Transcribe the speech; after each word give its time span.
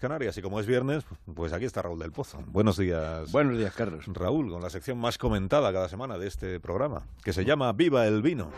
Canarias 0.00 0.36
y 0.38 0.42
como 0.42 0.60
es 0.60 0.66
viernes, 0.66 1.04
pues 1.34 1.52
aquí 1.52 1.64
está 1.64 1.82
Raúl 1.82 1.98
del 1.98 2.12
Pozo. 2.12 2.38
Buenos 2.46 2.76
días. 2.76 3.30
Buenos 3.32 3.58
días, 3.58 3.74
Carlos. 3.74 4.04
Raúl, 4.06 4.50
con 4.50 4.62
la 4.62 4.70
sección 4.70 4.98
más 4.98 5.18
comentada 5.18 5.72
cada 5.72 5.88
semana 5.88 6.18
de 6.18 6.28
este 6.28 6.60
programa, 6.60 7.02
que 7.22 7.32
se 7.32 7.44
llama 7.44 7.72
Viva 7.72 8.06
el 8.06 8.22
vino. 8.22 8.50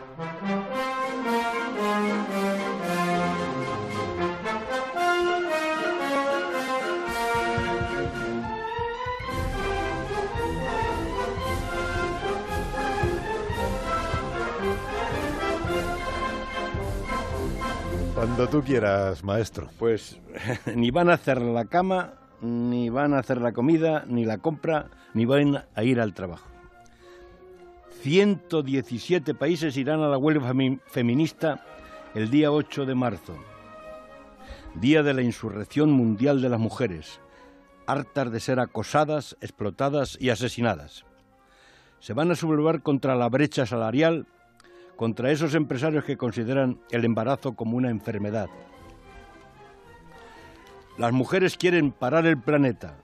Cuando 18.21 18.50
tú 18.50 18.62
quieras, 18.62 19.25
maestro. 19.25 19.71
Pues 19.79 20.21
ni 20.77 20.91
van 20.91 21.09
a 21.09 21.14
hacer 21.14 21.41
la 21.41 21.64
cama, 21.64 22.16
ni 22.43 22.91
van 22.91 23.14
a 23.14 23.21
hacer 23.21 23.40
la 23.40 23.53
comida, 23.53 24.04
ni 24.07 24.27
la 24.27 24.36
compra, 24.36 24.90
ni 25.14 25.25
van 25.25 25.64
a 25.75 25.85
ir 25.85 25.99
al 25.99 26.13
trabajo. 26.13 26.46
117 28.03 29.32
países 29.32 29.75
irán 29.79 30.03
a 30.03 30.08
la 30.08 30.18
huelga 30.18 30.53
feminista 30.85 31.64
el 32.14 32.28
día 32.28 32.53
8 32.53 32.84
de 32.84 32.94
marzo, 32.94 33.39
día 34.75 35.02
de 35.02 35.14
la 35.14 35.22
insurrección 35.22 35.91
mundial 35.91 36.42
de 36.42 36.50
las 36.50 36.61
mujeres, 36.61 37.22
hartas 37.86 38.30
de 38.30 38.41
ser 38.41 38.61
acosadas, 38.61 39.34
explotadas 39.41 40.19
y 40.20 40.28
asesinadas. 40.28 41.06
Se 42.00 42.12
van 42.12 42.30
a 42.30 42.36
sublevar 42.36 42.83
contra 42.83 43.14
la 43.14 43.30
brecha 43.30 43.64
salarial 43.64 44.27
contra 45.00 45.31
esos 45.31 45.55
empresarios 45.55 46.05
que 46.05 46.19
consideran 46.19 46.78
el 46.91 47.06
embarazo 47.06 47.55
como 47.55 47.78
una 47.78 47.89
enfermedad. 47.89 48.50
Las 50.98 51.11
mujeres 51.14 51.56
quieren 51.56 51.91
parar 51.91 52.27
el 52.27 52.36
planeta, 52.36 52.98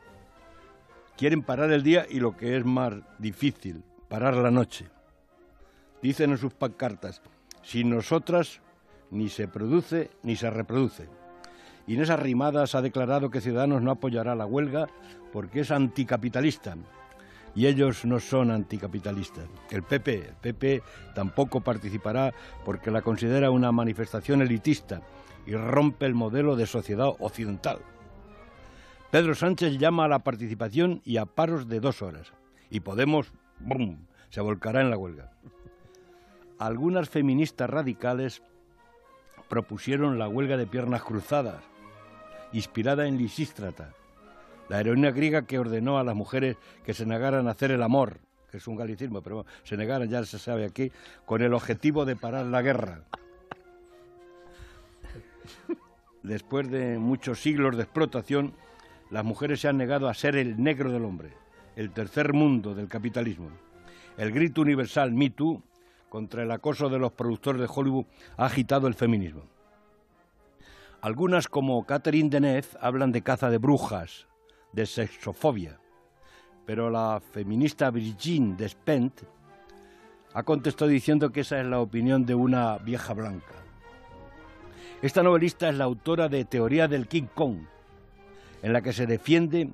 quieren 1.16 1.42
parar 1.42 1.72
el 1.72 1.82
día 1.82 2.04
y 2.06 2.20
lo 2.20 2.36
que 2.36 2.58
es 2.58 2.66
más 2.66 2.92
difícil, 3.18 3.82
parar 4.10 4.34
la 4.34 4.50
noche. 4.50 4.90
Dicen 6.02 6.32
en 6.32 6.36
sus 6.36 6.52
pancartas, 6.52 7.22
sin 7.62 7.88
nosotras 7.88 8.60
ni 9.10 9.30
se 9.30 9.48
produce 9.48 10.10
ni 10.22 10.36
se 10.36 10.50
reproduce. 10.50 11.08
Inés 11.86 12.10
Arrimadas 12.10 12.74
ha 12.74 12.82
declarado 12.82 13.30
que 13.30 13.40
Ciudadanos 13.40 13.80
no 13.80 13.90
apoyará 13.90 14.34
la 14.34 14.44
huelga 14.44 14.86
porque 15.32 15.60
es 15.60 15.70
anticapitalista 15.70 16.76
y 17.56 17.66
ellos 17.66 18.04
no 18.04 18.20
son 18.20 18.50
anticapitalistas. 18.50 19.46
El 19.70 19.82
PP, 19.82 20.28
el 20.28 20.34
PP 20.34 20.82
tampoco 21.14 21.62
participará 21.62 22.34
porque 22.64 22.90
la 22.90 23.00
considera 23.00 23.50
una 23.50 23.72
manifestación 23.72 24.42
elitista 24.42 25.00
y 25.46 25.54
rompe 25.54 26.04
el 26.04 26.14
modelo 26.14 26.54
de 26.54 26.66
sociedad 26.66 27.08
occidental. 27.18 27.78
Pedro 29.10 29.34
Sánchez 29.34 29.78
llama 29.78 30.04
a 30.04 30.08
la 30.08 30.18
participación 30.18 31.00
y 31.04 31.16
a 31.16 31.24
paros 31.24 31.66
de 31.66 31.80
dos 31.80 32.02
horas. 32.02 32.32
Y 32.68 32.80
Podemos, 32.80 33.32
¡bum!, 33.58 34.00
se 34.28 34.42
volcará 34.42 34.82
en 34.82 34.90
la 34.90 34.98
huelga. 34.98 35.30
Algunas 36.58 37.08
feministas 37.08 37.70
radicales 37.70 38.42
propusieron 39.48 40.18
la 40.18 40.28
huelga 40.28 40.58
de 40.58 40.66
piernas 40.66 41.02
cruzadas, 41.02 41.62
inspirada 42.52 43.06
en 43.06 43.16
Lisístrata, 43.16 43.94
la 44.68 44.80
heroína 44.80 45.10
griega 45.10 45.42
que 45.42 45.58
ordenó 45.58 45.98
a 45.98 46.04
las 46.04 46.14
mujeres 46.14 46.56
que 46.84 46.94
se 46.94 47.06
negaran 47.06 47.48
a 47.48 47.52
hacer 47.52 47.70
el 47.70 47.82
amor, 47.82 48.18
que 48.50 48.58
es 48.58 48.66
un 48.66 48.76
galicismo, 48.76 49.22
pero 49.22 49.46
se 49.64 49.76
negaran, 49.76 50.08
ya 50.08 50.24
se 50.24 50.38
sabe 50.38 50.64
aquí, 50.64 50.90
con 51.24 51.42
el 51.42 51.54
objetivo 51.54 52.04
de 52.04 52.16
parar 52.16 52.46
la 52.46 52.62
guerra. 52.62 53.02
Después 56.22 56.68
de 56.70 56.98
muchos 56.98 57.40
siglos 57.40 57.76
de 57.76 57.84
explotación, 57.84 58.54
las 59.10 59.24
mujeres 59.24 59.60
se 59.60 59.68
han 59.68 59.76
negado 59.76 60.08
a 60.08 60.14
ser 60.14 60.36
el 60.36 60.60
negro 60.60 60.90
del 60.90 61.04
hombre, 61.04 61.32
el 61.76 61.90
tercer 61.92 62.32
mundo 62.32 62.74
del 62.74 62.88
capitalismo. 62.88 63.50
El 64.16 64.32
grito 64.32 64.62
universal 64.62 65.12
Me 65.12 65.30
Too 65.30 65.62
contra 66.08 66.42
el 66.42 66.50
acoso 66.50 66.88
de 66.88 66.98
los 66.98 67.12
productores 67.12 67.60
de 67.60 67.68
Hollywood 67.72 68.06
ha 68.36 68.46
agitado 68.46 68.88
el 68.88 68.94
feminismo. 68.94 69.42
Algunas, 71.02 71.46
como 71.46 71.84
Catherine 71.84 72.30
Deneuve, 72.30 72.66
hablan 72.80 73.12
de 73.12 73.22
caza 73.22 73.50
de 73.50 73.58
brujas, 73.58 74.26
de 74.76 74.84
sexofobia. 74.84 75.80
Pero 76.66 76.90
la 76.90 77.20
feminista 77.32 77.90
Brigitte 77.90 78.56
Despentes 78.56 79.26
ha 80.34 80.42
contestado 80.42 80.90
diciendo 80.90 81.32
que 81.32 81.40
esa 81.40 81.58
es 81.58 81.66
la 81.66 81.80
opinión 81.80 82.26
de 82.26 82.34
una 82.34 82.76
vieja 82.76 83.14
blanca. 83.14 83.54
Esta 85.00 85.22
novelista 85.22 85.70
es 85.70 85.76
la 85.76 85.84
autora 85.84 86.28
de 86.28 86.44
Teoría 86.44 86.88
del 86.88 87.08
King 87.08 87.28
Kong, 87.34 87.60
en 88.62 88.72
la 88.74 88.82
que 88.82 88.92
se 88.92 89.06
defiende 89.06 89.72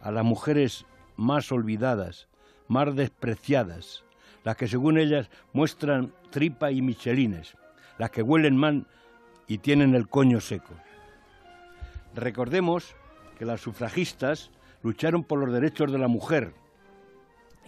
a 0.00 0.10
las 0.10 0.24
mujeres 0.24 0.86
más 1.16 1.52
olvidadas, 1.52 2.28
más 2.68 2.94
despreciadas, 2.94 4.02
las 4.44 4.56
que 4.56 4.66
según 4.66 4.96
ellas 4.96 5.28
muestran 5.52 6.14
tripa 6.30 6.70
y 6.70 6.80
michelines, 6.80 7.54
las 7.98 8.10
que 8.10 8.22
huelen 8.22 8.56
mal 8.56 8.86
y 9.46 9.58
tienen 9.58 9.94
el 9.94 10.08
coño 10.08 10.40
seco. 10.40 10.74
Recordemos 12.14 12.94
que 13.38 13.44
las 13.44 13.60
sufragistas 13.60 14.50
lucharon 14.82 15.24
por 15.24 15.38
los 15.38 15.52
derechos 15.52 15.90
de 15.92 15.98
la 15.98 16.08
mujer 16.08 16.52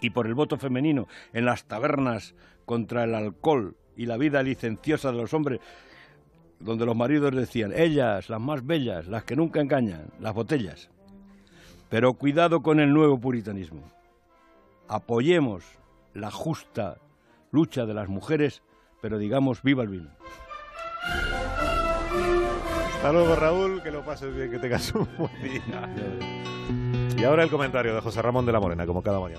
y 0.01 0.09
por 0.09 0.27
el 0.27 0.33
voto 0.33 0.57
femenino 0.57 1.07
en 1.33 1.45
las 1.45 1.65
tabernas 1.65 2.35
contra 2.65 3.03
el 3.03 3.15
alcohol 3.15 3.75
y 3.95 4.05
la 4.05 4.17
vida 4.17 4.43
licenciosa 4.43 5.11
de 5.11 5.17
los 5.17 5.33
hombres, 5.33 5.59
donde 6.59 6.85
los 6.85 6.95
maridos 6.95 7.35
decían, 7.35 7.71
ellas, 7.75 8.29
las 8.29 8.41
más 8.41 8.65
bellas, 8.65 9.07
las 9.07 9.23
que 9.23 9.35
nunca 9.35 9.61
engañan, 9.61 10.07
las 10.19 10.33
botellas. 10.33 10.89
Pero 11.89 12.13
cuidado 12.13 12.61
con 12.61 12.79
el 12.79 12.93
nuevo 12.93 13.19
puritanismo. 13.19 13.83
Apoyemos 14.87 15.63
la 16.13 16.31
justa 16.31 16.97
lucha 17.51 17.85
de 17.85 17.93
las 17.93 18.09
mujeres, 18.09 18.61
pero 19.01 19.17
digamos, 19.17 19.61
viva 19.61 19.83
el 19.83 19.89
vino. 19.89 20.09
Hasta 23.01 23.13
luego, 23.13 23.35
Raúl, 23.35 23.81
que 23.81 23.89
lo 23.89 24.05
pases 24.05 24.31
bien, 24.35 24.51
que 24.51 24.59
tengas 24.59 24.93
un 24.93 25.07
buen 25.17 25.33
día. 25.41 25.89
Y 27.17 27.23
ahora 27.23 27.41
el 27.41 27.49
comentario 27.49 27.95
de 27.95 28.01
José 28.01 28.21
Ramón 28.21 28.45
de 28.45 28.51
la 28.51 28.59
Morena, 28.59 28.85
como 28.85 29.01
cada 29.01 29.19
mañana. 29.19 29.29